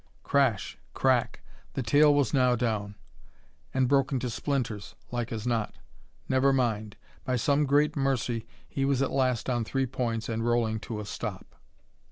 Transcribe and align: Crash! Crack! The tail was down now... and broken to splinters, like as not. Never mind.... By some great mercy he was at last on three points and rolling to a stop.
Crash! 0.23 0.79
Crack! 0.95 1.41
The 1.75 1.83
tail 1.83 2.11
was 2.11 2.31
down 2.31 2.51
now... 2.59 2.93
and 3.71 3.87
broken 3.87 4.19
to 4.21 4.31
splinters, 4.31 4.95
like 5.11 5.31
as 5.31 5.45
not. 5.45 5.75
Never 6.27 6.51
mind.... 6.51 6.97
By 7.23 7.35
some 7.35 7.67
great 7.67 7.95
mercy 7.95 8.47
he 8.67 8.83
was 8.83 9.03
at 9.03 9.11
last 9.11 9.47
on 9.47 9.63
three 9.63 9.85
points 9.85 10.27
and 10.27 10.43
rolling 10.43 10.79
to 10.79 10.99
a 11.01 11.05
stop. 11.05 11.53